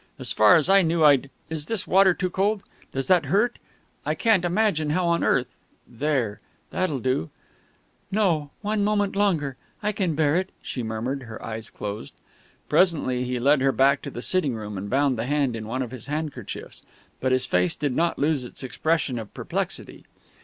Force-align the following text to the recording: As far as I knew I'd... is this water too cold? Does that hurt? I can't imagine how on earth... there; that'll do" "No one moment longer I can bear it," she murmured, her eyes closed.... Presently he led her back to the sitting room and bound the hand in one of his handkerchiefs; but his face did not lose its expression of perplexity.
As 0.17 0.31
far 0.31 0.55
as 0.55 0.67
I 0.67 0.81
knew 0.81 1.03
I'd... 1.05 1.29
is 1.51 1.67
this 1.67 1.85
water 1.85 2.15
too 2.15 2.31
cold? 2.31 2.63
Does 2.91 3.05
that 3.05 3.25
hurt? 3.27 3.59
I 4.03 4.15
can't 4.15 4.43
imagine 4.43 4.89
how 4.89 5.05
on 5.05 5.23
earth... 5.23 5.59
there; 5.87 6.41
that'll 6.71 6.97
do" 6.99 7.29
"No 8.21 8.49
one 8.63 8.83
moment 8.83 9.15
longer 9.15 9.57
I 9.83 9.91
can 9.91 10.15
bear 10.15 10.37
it," 10.37 10.49
she 10.59 10.81
murmured, 10.81 11.21
her 11.29 11.39
eyes 11.45 11.69
closed.... 11.69 12.15
Presently 12.67 13.25
he 13.25 13.37
led 13.39 13.61
her 13.61 13.71
back 13.71 14.01
to 14.01 14.09
the 14.09 14.23
sitting 14.23 14.55
room 14.55 14.75
and 14.75 14.89
bound 14.89 15.19
the 15.19 15.27
hand 15.27 15.55
in 15.55 15.67
one 15.67 15.83
of 15.83 15.91
his 15.91 16.07
handkerchiefs; 16.07 16.81
but 17.19 17.31
his 17.31 17.45
face 17.45 17.75
did 17.75 17.95
not 17.95 18.17
lose 18.17 18.43
its 18.43 18.63
expression 18.63 19.19
of 19.19 19.31
perplexity. 19.35 20.05